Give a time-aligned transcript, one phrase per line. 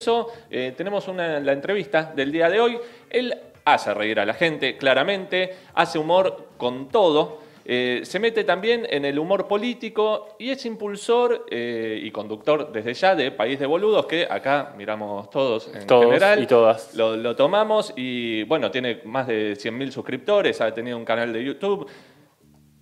[0.00, 2.78] eso eh, tenemos una, la entrevista del día de hoy.
[3.10, 7.40] Él hace reír a la gente, claramente, hace humor con todo.
[7.64, 12.94] eh, se mete también en el humor político y es impulsor eh, y conductor desde
[12.94, 16.42] ya de País de Boludos, que acá miramos todos en Todos general.
[16.44, 16.94] y todas.
[16.94, 21.44] Lo, lo tomamos y bueno, tiene más de 100.000 suscriptores, ha tenido un canal de
[21.44, 21.86] YouTube.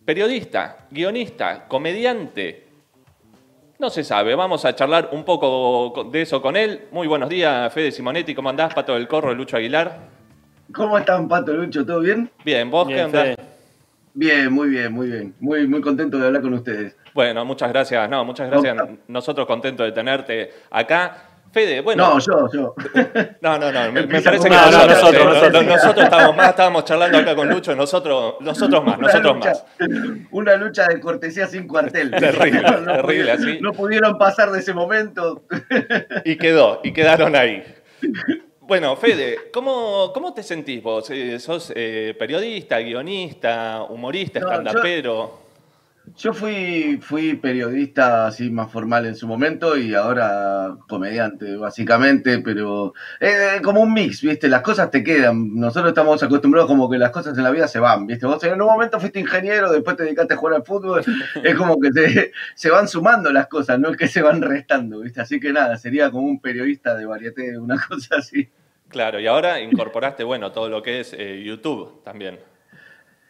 [0.05, 2.66] Periodista, guionista, comediante,
[3.79, 6.87] no se sabe, vamos a charlar un poco de eso con él.
[6.93, 8.73] Muy buenos días, Fede Simonetti, ¿cómo andás?
[8.75, 9.99] Pato del Corro, Lucho Aguilar.
[10.73, 11.85] ¿Cómo están, Pato Lucho?
[11.85, 12.31] ¿Todo bien?
[12.45, 13.23] Bien, ¿vos qué Bien, onda?
[13.23, 13.37] Fede.
[14.15, 15.35] Bien, muy bien, muy bien.
[15.41, 16.97] Muy, muy contento de hablar con ustedes.
[17.13, 18.09] Bueno, muchas gracias.
[18.09, 18.75] No, muchas gracias.
[18.75, 18.97] No.
[19.09, 21.36] Nosotros contentos de tenerte acá.
[21.57, 22.07] Fede, bueno.
[22.07, 22.75] No, yo, yo.
[23.41, 23.91] No, no, no.
[23.91, 25.53] Me, parece que nosotros, no, nosotros, eh, no, nosotros.
[25.65, 29.49] no, nosotros estábamos más, estábamos charlando acá con Lucho, nosotros, nosotros más, Una nosotros lucha-
[29.49, 29.65] más.
[30.33, 32.11] Una lucha de cortesía sin cuartel.
[32.19, 33.59] Terrible, terrible, pudieron, así.
[33.63, 35.45] No pudieron pasar de ese momento.
[36.27, 37.65] Y quedó, y quedaron ahí.
[38.61, 41.09] Bueno, Fede, ¿cómo, cómo te sentís vos?
[41.11, 45.13] Eh, ¿Sos eh, periodista, guionista, humorista, No, estandapero?
[45.13, 45.46] Yo
[46.33, 53.61] fui, fui periodista así más formal en su momento y ahora comediante, básicamente, pero eh,
[53.63, 54.49] como un mix, ¿viste?
[54.49, 55.55] Las cosas te quedan.
[55.55, 58.27] Nosotros estamos acostumbrados como que las cosas en la vida se van, ¿viste?
[58.27, 61.05] Vos en un momento fuiste ingeniero, después te dedicaste a jugar al fútbol.
[61.43, 65.01] Es como que se, se van sumando las cosas, no es que se van restando,
[65.01, 65.21] ¿viste?
[65.21, 68.49] Así que nada, sería como un periodista de varieté, una cosa así.
[68.89, 72.39] Claro, y ahora incorporaste, bueno, todo lo que es eh, YouTube también.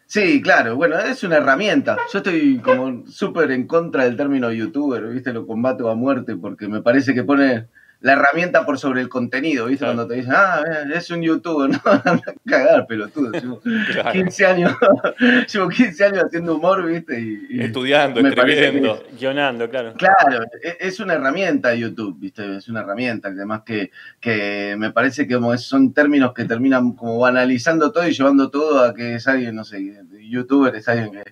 [0.08, 1.96] Sí, claro, bueno, es una herramienta.
[2.12, 5.32] Yo estoy como súper en contra del término youtuber, ¿viste?
[5.32, 7.68] Lo combato a muerte porque me parece que pone
[8.00, 9.84] la herramienta por sobre el contenido, ¿viste?
[9.84, 9.94] Claro.
[9.96, 13.32] Cuando te dicen, ah, eh, es un youtuber, no, anda a cagar, pelotudo.
[13.32, 13.60] Llevo
[13.92, 14.12] Claro.
[14.12, 14.72] 15 años,
[15.52, 17.18] llevo 15 años haciendo humor, ¿viste?
[17.20, 19.02] Y, y Estudiando, escribiendo.
[19.18, 19.94] Guionando, claro.
[19.94, 22.56] Claro, e- es una herramienta YouTube, ¿viste?
[22.56, 26.92] Es una herramienta, además que, que me parece que como es- son términos que terminan
[26.92, 31.12] como banalizando todo y llevando todo a que es alguien, no sé, youtuber es alguien
[31.12, 31.22] que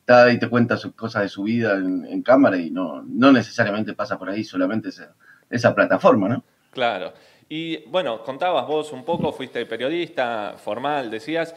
[0.00, 3.02] está ahí y te cuenta sus cosas de su vida en, en cámara y no,
[3.06, 5.14] no necesariamente pasa por ahí solamente esa,
[5.52, 6.42] esa plataforma, ¿no?
[6.72, 7.12] Claro.
[7.48, 11.54] Y bueno, contabas vos un poco, fuiste periodista formal, decías.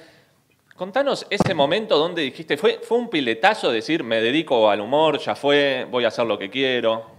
[0.76, 5.36] Contanos ese momento donde dijiste, ¿fue, fue un piletazo decir, me dedico al humor, ya
[5.36, 7.16] fue, voy a hacer lo que quiero?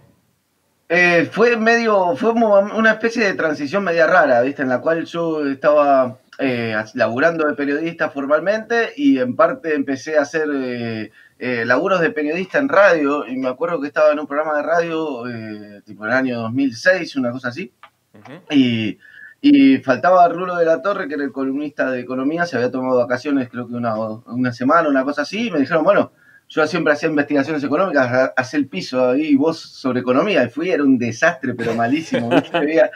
[0.89, 4.63] Eh, fue medio, fue una especie de transición media rara, ¿viste?
[4.63, 10.23] En la cual yo estaba eh, laburando de periodista formalmente y en parte empecé a
[10.23, 14.27] hacer eh, eh, laburos de periodista en radio y me acuerdo que estaba en un
[14.27, 17.73] programa de radio eh, tipo en el año 2006, una cosa así,
[18.15, 18.33] Ujú.
[18.51, 18.99] y,
[19.41, 22.99] y faltaba Rulo de la Torre, que era el columnista de economía, se había tomado
[22.99, 26.13] vacaciones creo que una, una semana, una cosa así, y me dijeron, bueno,
[26.49, 30.71] yo siempre hacía investigaciones económicas, ha- hacé el piso ahí, vos sobre economía, y fui,
[30.71, 32.31] era un desastre, pero malísimo.
[32.53, 32.91] Veía,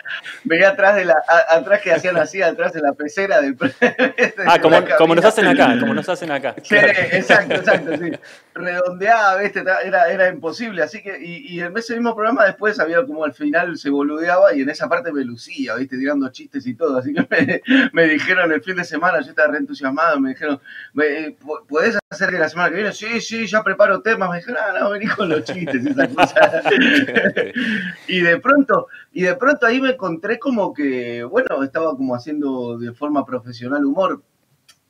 [0.45, 3.57] veía atrás de la, a- atrás que hacían así, atrás de la pecera del
[4.47, 6.55] Ah, como, como nos hacen acá, como nos hacen acá.
[6.63, 8.11] Sí, exacto, exacto, sí.
[8.55, 9.61] Redondeaba, ¿viste?
[9.85, 10.83] Era, era imposible.
[10.83, 14.55] Así que, y, y en ese mismo programa después había como al final se boludeaba
[14.55, 15.97] y en esa parte me lucía, ¿viste?
[15.97, 16.99] Tirando chistes y todo.
[16.99, 17.61] Así que me,
[17.93, 20.61] me dijeron el fin de semana, yo estaba re entusiasmado, me dijeron,
[20.93, 22.93] "Ve, ¿po- ¿podés hacer que la semana que viene?
[22.93, 24.31] Sí, sí, ya preparo temas.
[24.31, 26.65] Me dijeron, ah, no, vení con los chistes y esas cosas.
[28.09, 32.79] y de pronto, y de pronto ahí me encontré como que, bueno, estaba como haciendo
[32.79, 34.23] de forma profesional humor.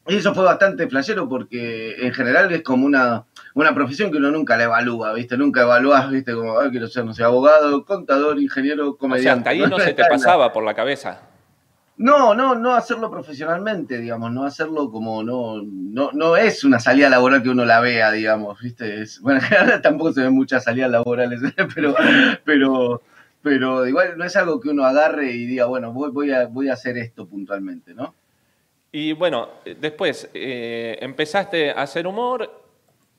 [0.07, 4.31] Y eso fue bastante flashero porque en general es como una, una profesión que uno
[4.31, 5.37] nunca la evalúa, ¿viste?
[5.37, 6.35] Nunca evalúas, ¿viste?
[6.35, 9.39] Como, ah, quiero ser, no sé, abogado, contador, ingeniero, O sea, comediante.
[9.39, 11.30] hasta ahí no se te pasaba por la cabeza.
[12.01, 17.11] No, no, no hacerlo profesionalmente, digamos, no hacerlo como, no, no, no es una salida
[17.11, 19.05] laboral que uno la vea, digamos, ¿viste?
[19.21, 19.41] Bueno,
[19.83, 21.41] tampoco se ven muchas salidas laborales,
[21.75, 21.95] pero,
[22.43, 23.03] pero,
[23.43, 26.71] pero igual no es algo que uno agarre y diga, bueno, voy, voy, a, voy
[26.71, 28.15] a hacer esto puntualmente, ¿no?
[28.91, 32.51] Y bueno, eh, después eh, empezaste a hacer humor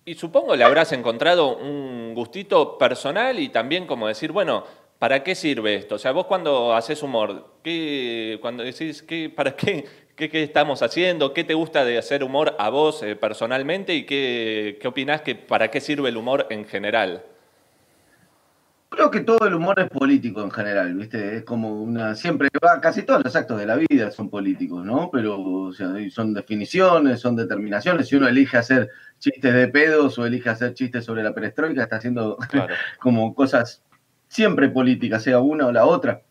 [0.06, 4.64] y supongo le habrás encontrado un gustito personal y también como decir, bueno,
[5.02, 5.96] ¿para qué sirve esto?
[5.96, 9.84] O sea, vos cuando haces humor, ¿qué, cuando decís, ¿qué, ¿para qué,
[10.16, 11.34] qué, qué estamos haciendo?
[11.34, 15.34] ¿Qué te gusta de hacer humor a vos eh, personalmente y qué, qué opinás que
[15.34, 17.24] para qué sirve el humor en general?
[18.90, 21.38] Creo que todo el humor es político en general, ¿viste?
[21.38, 22.14] Es como una.
[22.14, 25.10] Siempre va, casi todos los actos de la vida son políticos, ¿no?
[25.12, 28.08] Pero, o sea, son definiciones, son determinaciones.
[28.08, 31.96] Si uno elige hacer chistes de pedos o elige hacer chistes sobre la perestroika, está
[31.96, 32.76] haciendo Claro.
[33.00, 33.82] como cosas
[34.32, 36.22] siempre políticas, sea una o la otra.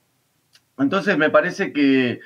[0.78, 2.20] Entonces, me parece que,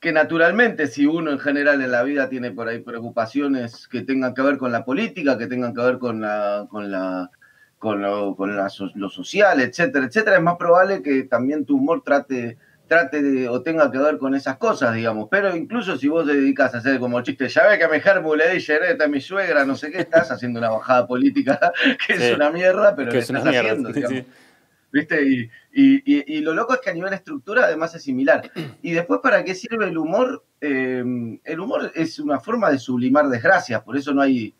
[0.00, 4.34] que naturalmente, si uno en general en la vida tiene por ahí preocupaciones que tengan
[4.34, 6.66] que ver con la política, que tengan que ver con la.
[6.68, 7.30] Con la
[7.76, 12.02] con lo, con la lo social, etcétera, etcétera, es más probable que también tu humor
[12.02, 12.56] trate
[12.86, 15.28] trate de, o tenga que ver con esas cosas, digamos.
[15.30, 18.34] Pero incluso si vos te dedicas a hacer como chiste, ya ve que me germo
[18.34, 21.60] le di a mi suegra, no sé qué, estás haciendo una bajada política
[22.06, 23.90] que es una mierda, pero que es estás haciendo,
[24.94, 25.50] ¿Viste?
[25.72, 28.48] Y, lo loco es que a nivel estructura además es similar.
[28.80, 30.44] Y después, ¿para qué sirve el humor?
[30.60, 31.02] Eh,
[31.42, 34.54] el humor es una forma de sublimar desgracias, por eso no hay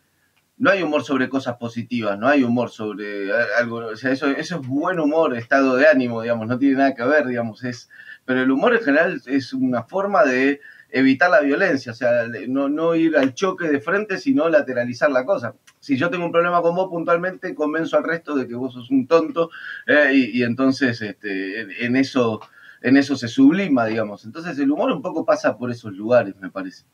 [0.56, 4.60] no hay humor sobre cosas positivas, no hay humor sobre algo, o sea, eso, eso
[4.60, 7.88] es buen humor, estado de ánimo, digamos, no tiene nada que ver, digamos, es,
[8.24, 10.60] pero el humor en general es una forma de
[10.94, 15.26] evitar la violencia, o sea, no, no ir al choque de frente, sino lateralizar la
[15.26, 15.56] cosa.
[15.80, 18.90] Si yo tengo un problema con vos puntualmente, convenzo al resto de que vos sos
[18.90, 19.50] un tonto
[19.88, 22.40] eh, y, entonces este, en, eso,
[22.80, 24.24] en eso se sublima, digamos.
[24.24, 26.84] Entonces el humor un poco pasa por esos lugares, me parece.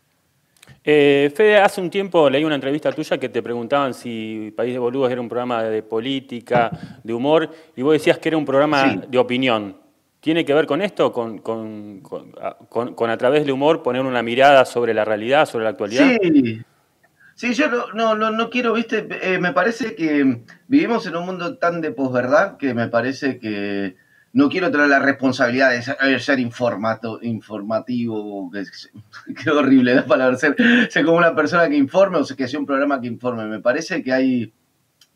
[0.82, 4.78] Eh, Fede, hace un tiempo leí una entrevista tuya que te preguntaban si País de
[4.78, 6.70] Boludos era un programa de política,
[7.04, 9.79] de humor, y vos decías que era un programa de opinión.
[10.20, 11.12] ¿Tiene que ver con esto?
[11.12, 16.18] Con, con, a través del humor poner una mirada sobre la realidad, sobre la actualidad?
[16.20, 16.62] Sí,
[17.34, 21.56] sí yo no, no, no, quiero, viste, eh, me parece que vivimos en un mundo
[21.56, 23.96] tan de posverdad que me parece que
[24.32, 30.54] no quiero tener la responsabilidad de ser, informato, informativo, que, horrible la palabra, ser,
[31.04, 33.46] como una persona que informe o que sea un programa que informe.
[33.46, 34.52] Me parece que hay,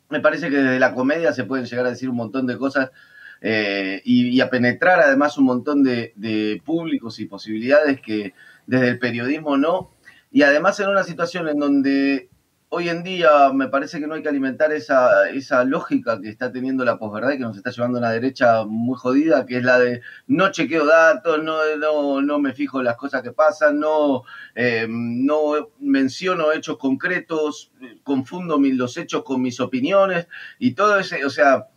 [0.09, 2.91] me parece que desde la comedia se pueden llegar a decir un montón de cosas
[3.40, 8.34] eh, y, a penetrar además un montón de, públicos y posibilidades que
[8.66, 9.92] desde el periodismo no.
[10.31, 12.28] Y además en una situación en donde
[12.75, 16.50] hoy en día me parece que no hay que alimentar esa, esa lógica que está
[16.50, 19.62] teniendo la posverdad y que nos está llevando a una derecha muy jodida, que es
[19.62, 23.78] la de no chequeo datos, no, no, no me fijo en las cosas que pasan,
[23.78, 24.25] no,
[24.56, 27.70] eh, no menciono hechos concretos,
[28.02, 30.26] confundo los hechos con mis opiniones
[30.58, 31.69] y todo ese, o sea,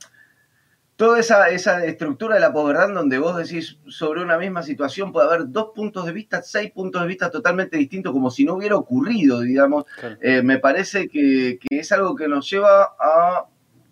[0.98, 5.28] toda esa, esa estructura de la posverdad donde vos decís sobre una misma situación puede
[5.28, 8.76] haber dos puntos de vista, seis puntos de vista totalmente distintos, como si no hubiera
[8.76, 9.86] ocurrido, digamos,
[10.22, 13.46] eh, me parece que, es algo que nos lleva a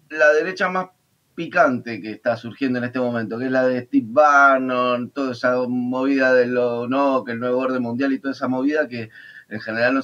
[0.09, 0.87] la derecha más
[1.35, 5.57] picante que está surgiendo en este momento, que es la de Steve Bannon, toda esa
[5.67, 9.09] movida de lo no, que el nuevo orden mundial y toda esa movida que
[9.55, 10.01] en general no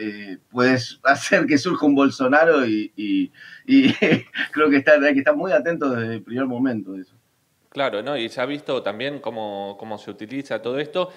[0.00, 3.30] eh, puedes hacer que surja un Bolsonaro y,
[4.52, 7.14] creo que está, hay que estar muy atentos desde el primer momento de eso.
[7.68, 8.16] Claro, ¿no?
[8.16, 11.10] Y se ha visto también cómo, cómo se utiliza todo esto.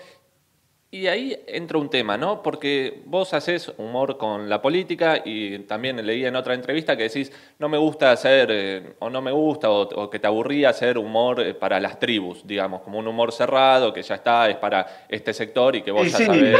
[0.89, 2.41] Y ahí entra un tema, ¿no?
[2.41, 7.29] Porque vos haces humor con la política y también leí en otra entrevista que decís,
[7.59, 11.41] no me gusta hacer, eh, o no me gusta, o, que te aburría hacer humor
[11.41, 15.33] eh, para las tribus, digamos, como un humor cerrado, que ya está, es para este
[15.33, 16.57] sector y que vos ya sabés.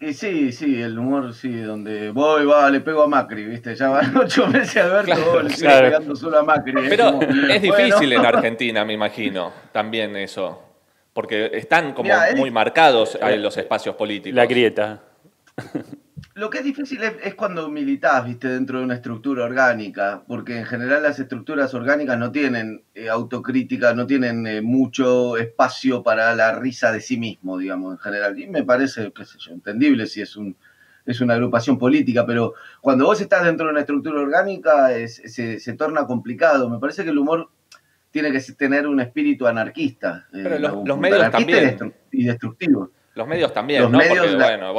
[0.00, 3.74] Y sí, sí, el humor, sí, donde voy, va, le pego a Macri, ¿viste?
[3.74, 6.72] Ya van ocho meses Alberto, claro, le sigo pegando solo a Macri.
[6.88, 10.62] Pero es, difícil en Argentina, me imagino, también eso.
[11.12, 14.36] Porque están como muy marcados los espacios políticos.
[14.36, 15.02] La grieta.
[16.38, 20.66] Lo que es difícil es, cuando militás, viste, dentro de una estructura orgánica, porque en
[20.66, 26.52] general las estructuras orgánicas no tienen eh, autocrítica, no tienen eh, mucho espacio para la
[26.52, 28.38] risa de sí mismo, digamos, en general.
[28.38, 30.56] Y me parece, qué sé yo, entendible si es un
[31.04, 35.72] es una agrupación política, pero cuando vos estás dentro de una estructura orgánica se, se,
[35.72, 36.70] torna complicado.
[36.70, 37.50] Me parece que el humor
[38.12, 40.28] tiene que tener un espíritu anarquista.
[40.32, 41.94] Eh, pero los, medios también.
[42.12, 42.92] Y destructivo.
[43.18, 43.98] Los medios también, ¿no?
[43.98, 44.72] Porque, bueno,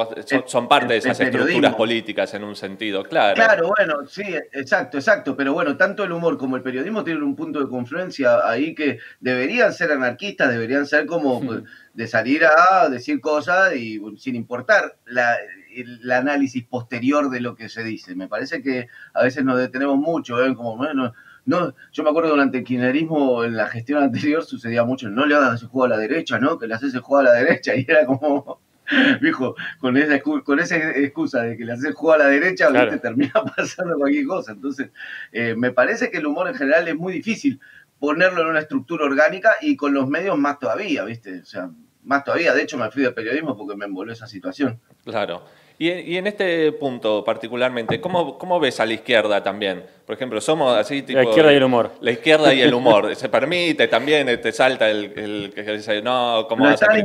[0.45, 3.35] son, parte de esas estructuras políticas en un sentido, claro.
[3.35, 4.23] Claro, bueno, sí,
[4.53, 5.35] exacto, exacto.
[5.35, 8.99] Pero bueno, tanto el humor como el periodismo tienen un punto de confluencia ahí que
[9.19, 11.65] deberían ser anarquistas, deberían ser como hmm.
[11.93, 15.35] de salir a decir cosas y sin importar la,
[15.75, 18.15] el análisis posterior de lo que se dice.
[18.15, 20.55] Me parece que a veces nos detenemos mucho, ¿eh?
[20.55, 21.13] como, bueno,
[21.49, 25.33] no, yo me acuerdo durante el kirchnerismo, en la gestión anterior, sucedía mucho, no le
[25.33, 26.59] hagas ese juego a la derecha, ¿no?
[26.59, 28.61] Que le haces el juego a la derecha, y era como,
[29.19, 32.71] viejo, con esa, con esa excusa de que le haces el juego a la derecha,
[32.87, 34.51] te termina pasando cualquier cosa.
[34.51, 34.91] Entonces,
[35.31, 37.59] eh, me parece que el humor en general es muy difícil
[37.97, 41.39] ponerlo en una estructura orgánica y con los medios más todavía, ¿viste?
[41.39, 41.71] O sea,
[42.03, 42.53] más todavía.
[42.53, 44.79] De hecho, me fui de periodismo porque me envolvió esa situación.
[45.03, 45.43] Claro.
[45.81, 49.85] Y, en este punto particularmente, ¿cómo, ¿cómo, ves a la izquierda también?
[50.05, 51.19] Por ejemplo, somos así tipo...
[51.19, 51.91] La izquierda y el humor.
[52.01, 53.15] La izquierda y el humor.
[53.15, 56.97] Se permite también, te salta el, que dice, no, ¿cómo vas a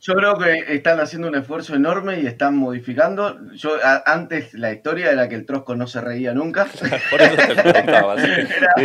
[0.00, 3.38] Yo creo que están haciendo un esfuerzo enorme y están modificando.
[3.52, 6.66] Yo antes la historia era que el Trosco no se reía nunca.
[7.10, 8.16] Por eso te preguntaba.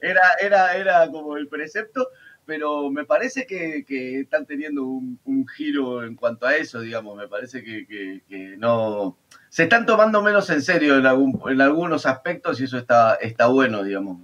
[0.00, 2.08] era, era, era como el precepto
[2.44, 3.84] pero me parece que,
[4.20, 9.16] están teniendo un, giro en cuanto a eso, digamos, me parece que, no...
[9.48, 11.06] Se están tomando menos en serio en,
[11.50, 14.18] en algunos aspectos y eso está, está bueno, digamos.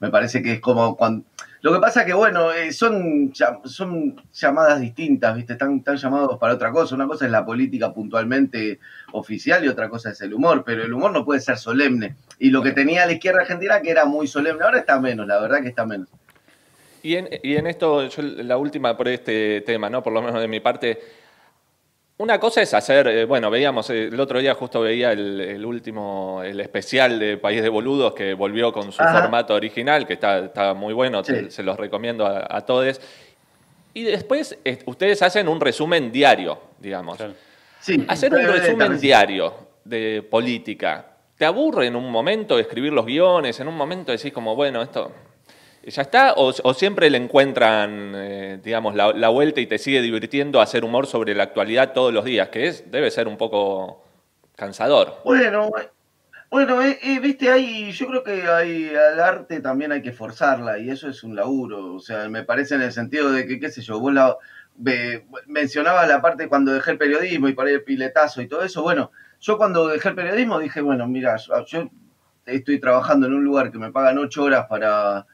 [0.00, 1.24] me parece que es como cuando...
[1.62, 3.32] Lo que pasa que, bueno, eh, son,
[3.64, 5.52] son llamadas distintas, ¿viste?
[5.52, 6.94] Están, están llamados para otra cosa.
[6.94, 8.80] Una cosa es la política puntualmente
[9.12, 12.16] oficial y otra cosa es el humor, pero el humor no puede ser solemne.
[12.38, 15.38] Y lo que tenía la izquierda argentina, que era muy solemne, ahora está menos, la
[15.38, 16.08] verdad que está menos.
[17.02, 20.02] Y en, y en esto, yo, la última por este tema, ¿no?
[20.02, 20.98] Por lo menos de mi parte,
[22.20, 26.42] una cosa es hacer, eh, bueno, veíamos, eh, el otro día justo veía el, último,
[26.44, 30.92] el especial de País de Boludos que volvió con su formato original, que está, muy
[30.92, 33.00] bueno, se los recomiendo a, todos.
[33.94, 37.18] Y después ustedes hacen un resumen diario, digamos.
[37.80, 41.06] Sí, hacer un resumen diario de política.
[41.38, 43.58] ¿Te aburre en un momento escribir los guiones?
[43.60, 45.10] En un momento decís como, bueno, esto
[45.82, 46.34] ¿Ya está?
[46.36, 51.34] ¿O, siempre le encuentran, eh, digamos, la, vuelta y te sigue divirtiendo hacer humor sobre
[51.34, 52.50] la actualidad todos los días?
[52.50, 54.04] Que es, debe ser un poco
[54.56, 55.16] cansador.
[55.24, 55.70] Bueno,
[56.50, 60.78] bueno, eh, eh, viste, hay, yo creo que hay, al arte también hay que forzarla
[60.78, 61.94] y eso es un laburo.
[61.94, 64.36] O sea, me parece en el sentido de que, qué sé yo, vos la,
[65.46, 68.82] mencionabas la parte cuando dejé el periodismo y paré el piletazo y todo eso.
[68.82, 71.88] Bueno, yo cuando dejé el periodismo dije, bueno, mira, yo
[72.44, 75.26] estoy trabajando en un lugar que me pagan ocho horas para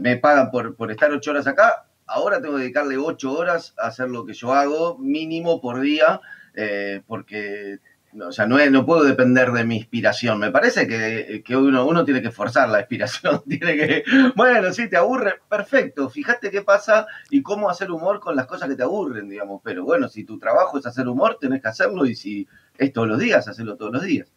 [0.00, 3.88] me pagan por, por estar ocho horas acá, ahora tengo que dedicarle ocho horas a
[3.88, 6.20] hacer lo que yo hago, mínimo por día,
[6.54, 7.80] eh, porque
[8.24, 10.38] o sea, no, no puedo depender de mi inspiración.
[10.38, 13.42] Me parece que, uno, uno tiene que forzar la inspiración.
[13.48, 14.04] tiene que,
[14.34, 16.08] bueno, si te aburre, perfecto.
[16.08, 19.60] Fíjate qué pasa y cómo hacer humor con las cosas que te aburren, digamos.
[19.62, 22.46] Pero bueno, si tu trabajo es hacer humor, tenés que hacerlo y si
[22.78, 24.28] es todos los días, hacerlo todos los días.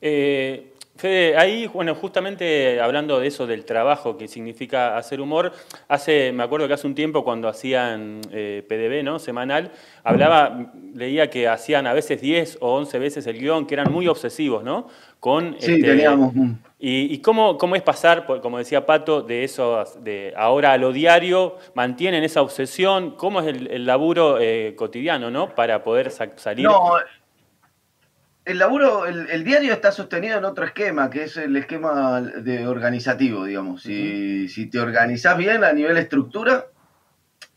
[0.00, 5.52] Eh, Fede, ahí, bueno, justamente hablando de eso, del trabajo que significa hacer humor,
[5.86, 9.20] hace, me acuerdo que hace un tiempo cuando hacían eh, PDB, ¿no?
[9.20, 9.70] Semanal,
[10.02, 14.08] hablaba, leía que hacían a veces 10 o 11 veces el guion, que eran muy
[14.08, 14.88] obsesivos, ¿no?
[15.20, 16.34] Con, sí, este, teníamos.
[16.80, 20.92] ¿Y, y cómo, cómo, es pasar, como decía Pato, de eso, de ahora a lo
[20.92, 23.12] diario, mantienen esa obsesión?
[23.12, 25.54] ¿Cómo es el, laburo eh, cotidiano, ¿no?
[25.54, 26.66] Para poder salir.
[26.66, 26.94] No,
[28.48, 33.44] el laburo, el, diario está sostenido en otro esquema, que es el esquema de organizativo,
[33.44, 33.82] digamos.
[33.82, 36.68] Si, si te organizás bien a nivel estructura,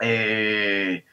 [0.02, 1.06] eh,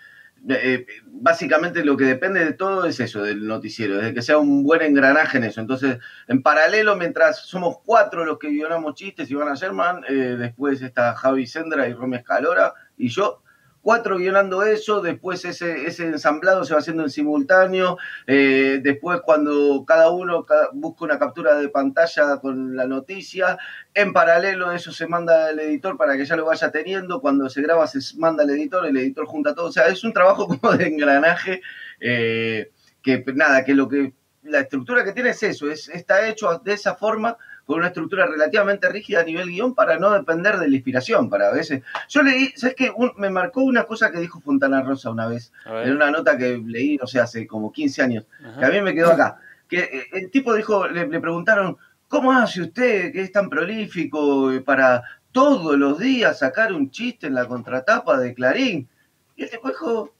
[0.49, 4.65] eh, básicamente lo que depende de todo es eso, del noticiero, de que sea un
[4.65, 5.61] buen engranaje en eso.
[5.61, 11.15] Entonces, en paralelo, mientras somos cuatro los que guionamos chistes, Ivana Sherman, eh, después está
[11.15, 13.45] Javi Sendra y Romy Escalora, y yo,
[13.88, 19.83] cuatro guionando eso, después ese, ese ensamblado se va haciendo en simultáneo, eh, después cuando
[19.87, 23.57] cada uno busca una captura de pantalla con la noticia,
[23.95, 27.62] en paralelo eso se manda al editor para que ya lo vaya teniendo, cuando se
[27.62, 30.76] graba se manda al editor, el editor junta todo, o sea, es un trabajo como
[30.76, 31.62] de engranaje,
[31.99, 36.61] eh, que nada, que lo que la estructura que tiene es eso, es, está hecho
[36.62, 37.38] de esa forma
[37.69, 41.49] con una estructura relativamente rígida a nivel guion para no depender de la inspiración, para
[41.49, 41.83] a veces.
[42.09, 42.91] Yo leí, ¿sabes qué?
[43.19, 46.97] me marcó una cosa que dijo Fontana Rosa una vez, en una nota que leí,
[46.97, 48.25] no sé, hace como 15 años,
[48.59, 51.77] que a mí me quedó acá, que eh, el tipo dijo, le, preguntaron,
[52.09, 57.35] ¿cómo hace usted que es tan prolífico para todos los días sacar un chiste en
[57.35, 58.89] la contratapa de Clarín?
[59.37, 60.15] Y el tipo dijo,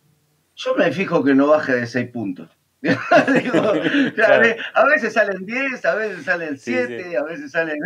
[0.55, 2.58] yo me fijo que no baje de 6 puntos.
[4.75, 7.79] A veces salen 10, a veces salen 7, a veces salen...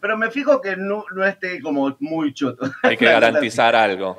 [0.00, 2.70] Pero me fijo que no, esté como muy choto.
[2.82, 4.18] Hay que garantizar algo.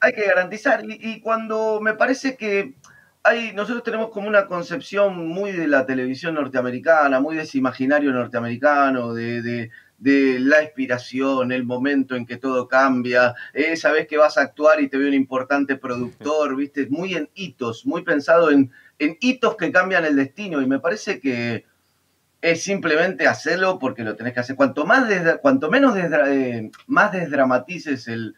[0.00, 0.82] Hay que garantizar.
[0.86, 2.74] Y, cuando me parece que
[3.22, 8.10] hay, nosotros tenemos como una concepción muy de la televisión norteamericana, muy de ese imaginario
[8.12, 9.68] norteamericano, de,
[10.02, 14.88] la inspiración, el momento en que todo cambia, esa vez que vas a actuar y
[14.88, 16.86] te ve un importante productor, ¿viste?
[16.88, 21.18] Muy en hitos, muy pensado en, en hitos que cambian el destino y me parece
[21.18, 21.64] que
[22.42, 24.56] es simplemente hacerlo porque lo tenés que hacer.
[24.56, 25.10] Cuanto, más
[25.42, 28.36] cuanto menos eh, más desdramatices el,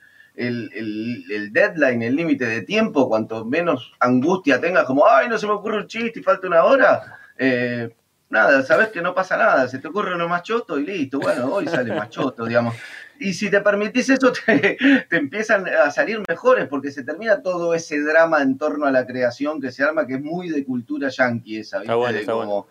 [1.52, 5.78] deadline, el límite de tiempo, cuanto menos angustia tengas, como, ay, no se me ocurre
[5.78, 7.94] un chiste y falta una hora, eh,
[8.30, 11.52] nada, sabes que no pasa nada, se te ocurre uno más choto y listo, bueno,
[11.52, 12.74] hoy sale más choto, digamos.
[13.18, 14.78] Y si te permitís eso, te,
[15.10, 19.60] empiezan a salir mejores, porque se termina todo ese drama en torno a la creación
[19.60, 21.92] que se arma, que es muy de cultura yankee esa, ¿viste?
[21.92, 22.66] Está bueno, está bueno.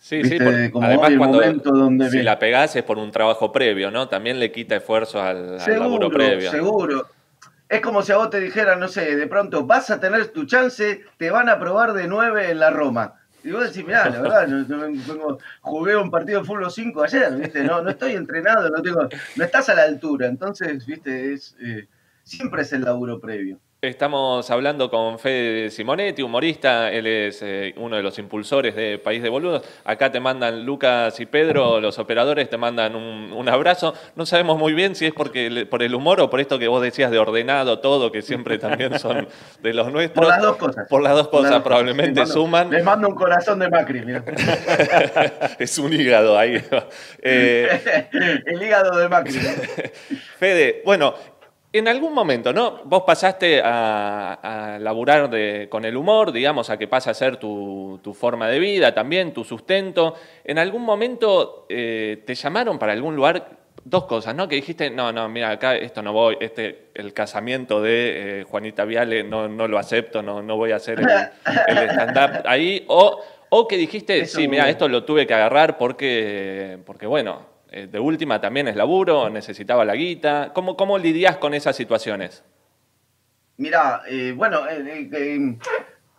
[0.00, 4.08] Sí, sí, además cuando donde si la pegás es por un trabajo previo, ¿no?
[4.08, 6.50] También le quita esfuerzo al, al laburo previo.
[6.50, 7.08] Seguro,
[7.68, 10.46] es como si a vos te dijeran, no sé, de pronto vas a tener tu
[10.46, 13.14] chance, te van a probar de nueve en la Roma.
[13.48, 17.64] Y vos decís, mirá, la verdad, no, jugué un partido de fútbol 5 ayer, ¿viste?
[17.64, 20.26] No, no estoy entrenado, no tengo, no estás a la altura.
[20.26, 21.32] Entonces, ¿viste?
[21.32, 21.88] Es, eh,
[22.24, 23.58] siempre es el laburo previo.
[23.80, 29.22] Estamos hablando con Fede Simonetti, humorista, él es eh, uno de los impulsores de País
[29.22, 29.62] de Boludos.
[29.84, 33.94] Acá te mandan Lucas y Pedro, los operadores te mandan un, abrazo.
[34.16, 36.82] No sabemos muy bien si es porque por el humor o por esto que vos
[36.82, 39.28] decías de ordenado todo, que siempre también son
[39.62, 40.26] de los nuestros.
[40.26, 40.88] Por las dos cosas.
[40.88, 42.70] Por las dos cosas probablemente suman.
[42.70, 44.02] Les mando un corazón de Macri,
[45.60, 46.60] es un hígado ahí.
[47.22, 48.10] Eh,
[48.44, 49.38] el hígado de Macri.
[50.36, 51.14] Fede, bueno,
[51.78, 52.80] en algún momento, ¿no?
[52.84, 55.30] Vos pasaste a, laburar
[55.68, 59.44] con el humor, digamos, a que pasa a ser tu, forma de vida también, tu
[59.44, 60.14] sustento.
[60.44, 64.48] En algún momento eh, te llamaron para algún lugar, dos cosas, ¿no?
[64.48, 68.84] Que dijiste, no, no, mira, acá esto no voy, este, el casamiento de eh, Juanita
[68.84, 72.84] Viale no, no lo acepto, no, no voy a hacer el, stand-up ahí.
[72.88, 73.20] O,
[73.50, 78.40] o que dijiste, sí, mira, esto lo tuve que agarrar porque, porque bueno, de última
[78.40, 80.52] también es laburo, necesitaba la guita.
[80.54, 82.42] ¿Cómo, cómo lidias con esas situaciones?
[83.58, 85.58] Mira, eh, bueno, eh,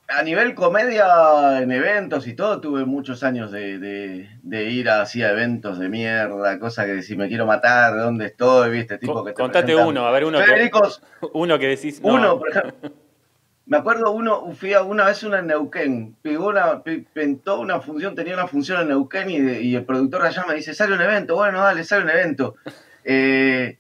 [0.10, 5.80] a nivel comedia en eventos y todo, tuve muchos años de, ir así a eventos
[5.80, 8.72] de mierda, cosas que si me quiero matar, ¿dónde estoy?
[8.72, 8.98] ¿Viste?
[8.98, 10.70] Tipo que Contate uno, a ver, uno que,
[11.34, 12.02] uno que decís.
[12.04, 12.92] Uno, por ejemplo.
[13.70, 18.16] Me acuerdo uno, fui a una vez una en Neuquén, pegó una, pintó una función,
[18.16, 21.62] tenía una función en Neuquén y, el productor allá me dice, sale un evento, bueno,
[21.62, 22.56] dale, sale un evento.
[23.12, 23.80] Eh,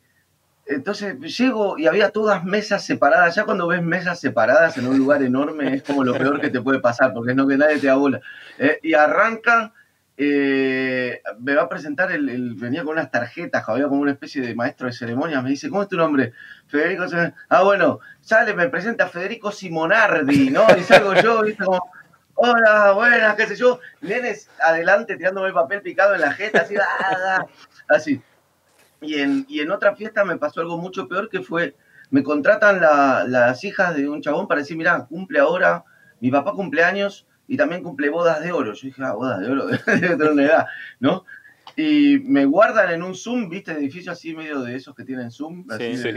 [0.66, 3.36] entonces llego y había todas mesas separadas.
[3.36, 6.62] Ya cuando ves mesas separadas en un lugar enorme es como lo peor que te
[6.62, 8.22] puede pasar, porque es no que nadie te da bola.
[8.58, 9.74] Eh, y arranca
[10.22, 14.54] eh, me va a presentar, el, venía con unas tarjetas, había como una especie de
[14.54, 16.34] maestro de ceremonias, me dice, ¿cómo es tu nombre?
[16.68, 17.06] Federico,
[17.48, 20.68] ah, bueno, sale, me presenta Federico Simonardi, ¿no?
[20.78, 21.90] Y salgo yo, viste, como,
[22.36, 26.76] hola, buenas, qué sé yo, nenes adelante tirándome el papel picado en la jeta, así,
[27.88, 28.22] así.
[29.00, 31.78] Y en, otra fiesta me pasó algo mucho peor que fue,
[32.10, 35.86] me contratan las hijas de un chabón para decir, mira, cumple ahora,
[36.20, 38.74] mi papá cumpleaños, y también cumple bodas de oro.
[38.74, 40.68] Yo dije, ah, bodas de oro, tener una edad,
[41.00, 41.26] ¿no?
[41.76, 43.72] Y me guardan en un Zoom, ¿viste?
[43.72, 45.66] Edificio así medio de esos que tienen Zoom.
[45.70, 46.10] Así sí,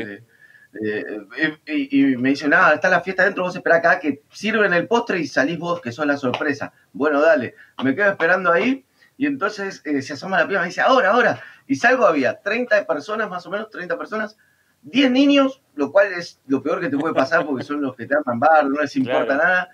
[1.66, 5.20] y, me dicen, nada, está la fiesta dentro, vos esperá acá que sirven el postre
[5.20, 6.72] y salís vos, que son la sorpresa.
[6.92, 8.84] Bueno, dale, me quedo esperando ahí
[9.16, 11.40] y entonces eh, se asoma la piba y me dice, ahora, ahora.
[11.66, 14.36] Y salgo, había 30 personas, más o menos, 30 personas,
[14.82, 18.06] 10 niños, lo cual es lo peor que te puede pasar porque son los que
[18.06, 19.70] te aman bar, no les importa nada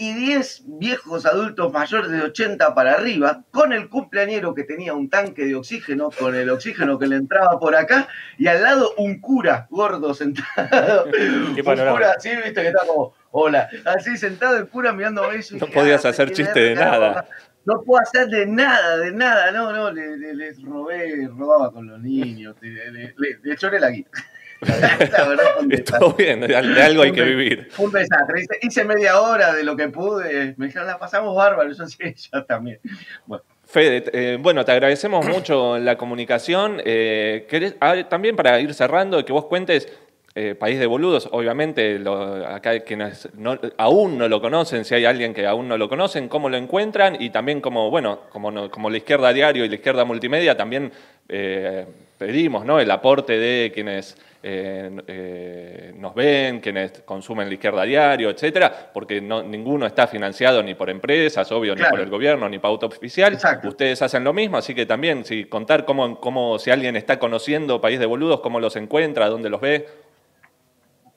[0.00, 5.10] y 10 viejos adultos mayores de 80 para arriba, con el cumpleañero que tenía un
[5.10, 8.08] tanque de oxígeno, con el oxígeno que le entraba por acá,
[8.38, 11.04] y al lado un cura gordo sentado.
[11.50, 15.56] un cura así, viste, que está como, hola, así sentado el cura mirando eso.
[15.58, 17.28] No podías hacer chiste de nada.
[17.66, 22.00] No puedo hacer de nada, de nada, no, no, les le, robé, robaba con los
[22.00, 24.18] niños, le, le, le choré la guita.
[25.70, 27.68] Estuvo bien, de algo hay que vivir.
[27.78, 28.46] Un desastre.
[28.62, 30.54] Hice, media hora de lo que pude.
[30.56, 31.72] Me dijeron, la pasamos bárbaro.
[31.72, 32.78] Yo sí, yo también.
[33.26, 33.44] Bueno.
[33.64, 36.82] Fede, eh, bueno, te agradecemos mucho la comunicación.
[36.84, 37.46] Eh,
[38.08, 39.88] también para ir cerrando, que vos cuentes,
[40.34, 42.00] eh, País de Boludos, obviamente,
[42.46, 43.28] acá quienes
[43.78, 47.20] aún no lo conocen, si hay alguien que aún no lo conocen, cómo lo encuentran
[47.20, 50.92] y también como, bueno, como, como la izquierda diario y la izquierda multimedia, también
[52.20, 52.78] pedimos ¿no?
[52.78, 59.22] el aporte de quienes eh, eh, nos ven, quienes consumen la izquierda diario, etcétera, porque
[59.22, 63.38] no, ninguno está financiado ni por empresas, obvio, ni por el gobierno, ni pauta oficial.
[63.64, 67.80] Ustedes hacen lo mismo, así que también, si contar cómo, cómo, si alguien está conociendo
[67.80, 69.88] País de Boludos, cómo los encuentra, dónde los ve.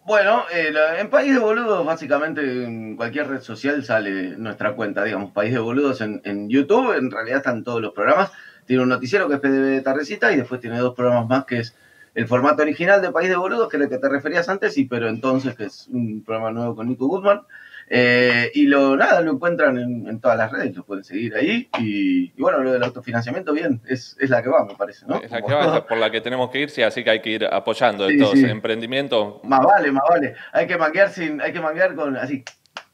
[0.06, 5.34] Bueno, eh, en País de Boludos, básicamente en cualquier red social sale nuestra cuenta, digamos,
[5.34, 8.32] País de Boludos en, en YouTube, en realidad están todos los programas.
[8.66, 11.60] Tiene un noticiero que es PDB de Tardecita y después tiene dos programas más que
[11.60, 11.76] es
[12.16, 14.86] el formato original de País de Boludos, que es el que te referías antes, y
[14.86, 17.42] pero entonces que es un programa nuevo con Nico Guzmán.
[17.90, 21.70] Eh, y lo nada, lo encuentran en, todas las redes, lo pueden seguir ahí.
[21.80, 25.22] Y, bueno, lo del autofinanciamiento, bien, es, la que va, me parece, ¿no?
[25.22, 27.32] Es la que va, por la que tenemos que ir, sí, así que hay que
[27.32, 29.44] ir apoyando sí, estos emprendimientos.
[29.44, 30.36] Más vale, más vale.
[30.54, 32.44] Hay que manguear sin, hay que manguear con así.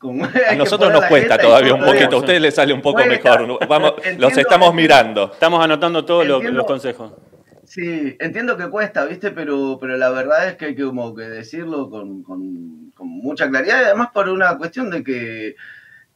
[0.02, 3.68] A nosotros nos cuesta todavía un poquito, a ustedes les sale un poco mejor.
[3.68, 5.32] Vamos, los estamos mirando.
[5.34, 7.12] Estamos anotando todos los consejos.
[7.66, 9.30] Sí, entiendo que cuesta, ¿viste?
[9.30, 12.24] Pero, pero la verdad es que hay que como que decirlo con,
[12.98, 15.56] mucha claridad y además por una cuestión de que,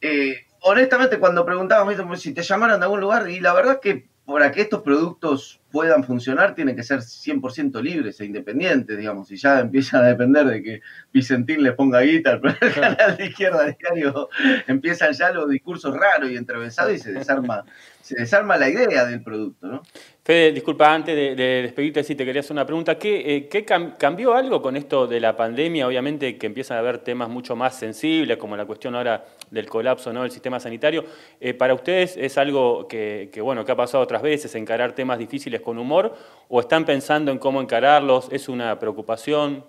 [0.00, 4.08] eh, honestamente, cuando preguntábamos si te llamaron de algún lugar, y la verdad es que
[4.26, 9.36] para que estos productos puedan funcionar tienen que ser 100% libres e independientes, digamos, y
[9.36, 10.80] ya empiezan a depender de que
[11.12, 14.28] Vicentín les ponga guita al canal de izquierda diario,
[14.68, 17.64] empiezan ya los discursos raros y entrevesados y se desarma,
[18.00, 19.82] se desarma la idea del producto, ¿no?
[20.24, 23.64] Fede, disculpa, antes de, despedirte, si te quería hacer una pregunta, ¿qué, eh,
[23.98, 25.86] cambió algo con esto de la pandemia?
[25.86, 30.14] Obviamente que empiezan a haber temas mucho más sensibles, como la cuestión ahora del colapso
[30.14, 30.22] ¿no?
[30.22, 31.04] del sistema sanitario.
[31.38, 35.60] Eh, ¿Para ustedes es algo que, bueno, que ha pasado otras veces, encarar temas difíciles
[35.64, 36.14] con humor?
[36.48, 38.28] ¿O están pensando en cómo encararlos?
[38.30, 39.64] ¿Es una preocupación?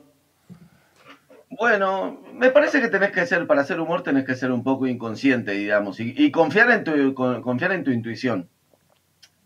[1.49, 4.87] Bueno, me parece que tenés que ser, para hacer humor tenés que ser un poco
[4.87, 8.49] inconsciente, digamos, y, confiar, en tu, confiar en tu intuición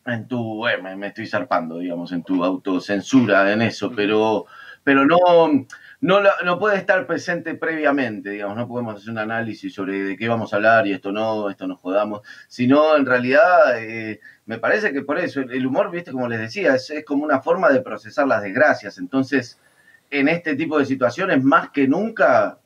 [0.06, 4.46] en tu, eh, me, estoy zarpando, digamos, en tu autocensura en eso, pero,
[4.90, 5.68] pero no,
[6.02, 10.28] no, no puede estar presente previamente, digamos, no podemos hacer un análisis sobre de qué
[10.28, 14.92] vamos a hablar y esto no, esto nos jodamos, sino en realidad eh, me parece
[14.92, 17.82] que por eso el humor, viste, como les decía, es, es como una forma de
[17.82, 19.62] procesar las desgracias, entonces
[20.10, 22.58] en este tipo de situaciones más que nunca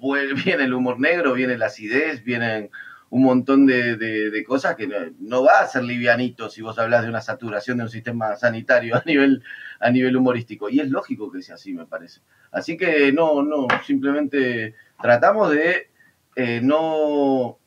[0.46, 2.70] viene el humor negro, viene la acidez, vienen
[3.16, 4.86] un montón de, cosas que
[5.18, 8.94] no, va a ser livianito si vos hablas de una saturación de un sistema sanitario
[8.94, 9.42] a nivel,
[9.80, 10.68] a nivel humorístico.
[10.68, 12.20] Y es lógico que sea así, me parece.
[12.52, 15.88] Así que no, no, simplemente tratamos de
[16.36, 17.58] eh, no,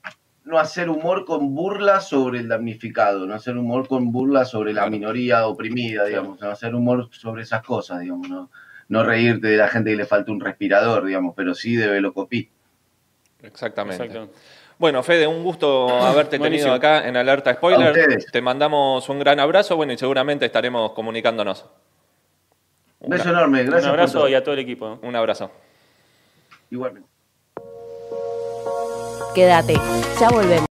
[0.44, 4.88] no hacer humor con burla sobre el damnificado, no hacer humor con burla sobre la
[4.88, 8.52] minoría oprimida, digamos, no hacer humor sobre esas cosas, digamos, no,
[8.88, 12.52] no reírte de la gente que le falta un respirador, digamos, pero sí de velocopí.
[13.42, 14.30] Exactamente.
[14.80, 18.24] Bueno, Fede, un gusto haberte tenido acá en Alerta Spoiler.
[18.32, 21.66] Te mandamos un gran abrazo, bueno, y seguramente estaremos comunicándonos.
[23.02, 23.84] Un beso enorme, gracias.
[23.84, 24.98] Un abrazo y a todo el equipo.
[25.04, 25.52] Un abrazo.
[26.72, 27.08] Igualmente.
[29.36, 29.76] Quédate,
[30.20, 30.66] ya volvemos.